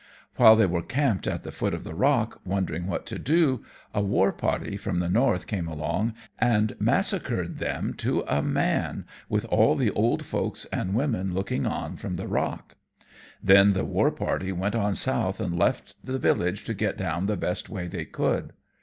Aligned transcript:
While 0.37 0.55
they 0.55 0.65
were 0.65 0.81
camped 0.81 1.27
at 1.27 1.43
the 1.43 1.51
foot 1.51 1.75
of 1.75 1.83
the 1.83 1.93
rock, 1.93 2.41
wondering 2.43 2.87
what 2.87 3.05
to 3.05 3.19
do, 3.19 3.63
a 3.93 4.01
war 4.01 4.31
party 4.33 4.75
from 4.75 4.99
the 4.99 5.09
north 5.11 5.45
came 5.45 5.67
along 5.67 6.15
and 6.39 6.75
massacred 6.81 7.61
'em 7.61 7.93
to 7.97 8.21
a 8.27 8.41
man, 8.41 9.05
with 9.29 9.45
all 9.45 9.75
the 9.75 9.91
old 9.91 10.25
folks 10.25 10.65
and 10.73 10.95
women 10.95 11.35
looking 11.35 11.67
on 11.67 11.97
from 11.97 12.15
the 12.15 12.27
rock. 12.27 12.77
Then 13.43 13.73
the 13.73 13.85
war 13.85 14.09
party 14.09 14.51
went 14.51 14.73
on 14.73 14.95
south 14.95 15.39
and 15.39 15.55
left 15.55 15.93
the 16.03 16.17
village 16.17 16.63
to 16.63 16.73
get 16.73 16.97
down 16.97 17.27
the 17.27 17.37
best 17.37 17.69
way 17.69 17.85
they 17.87 18.05
could. 18.05 18.53